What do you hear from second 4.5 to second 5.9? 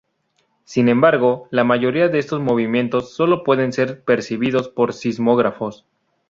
por sismógrafos.